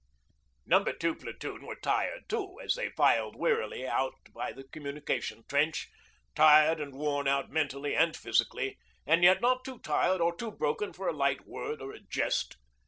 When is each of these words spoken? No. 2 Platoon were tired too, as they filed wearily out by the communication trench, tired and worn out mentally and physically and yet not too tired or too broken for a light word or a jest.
No. 0.65 0.83
2 0.83 1.13
Platoon 1.13 1.63
were 1.63 1.75
tired 1.75 2.27
too, 2.27 2.57
as 2.59 2.73
they 2.73 2.89
filed 2.89 3.35
wearily 3.35 3.85
out 3.85 4.15
by 4.33 4.51
the 4.51 4.63
communication 4.63 5.43
trench, 5.47 5.91
tired 6.33 6.79
and 6.79 6.95
worn 6.95 7.27
out 7.27 7.51
mentally 7.51 7.95
and 7.95 8.17
physically 8.17 8.79
and 9.05 9.23
yet 9.23 9.41
not 9.41 9.63
too 9.63 9.77
tired 9.77 10.19
or 10.19 10.35
too 10.35 10.51
broken 10.53 10.91
for 10.91 11.07
a 11.07 11.13
light 11.13 11.41
word 11.45 11.83
or 11.83 11.91
a 11.93 11.99
jest. 11.99 12.57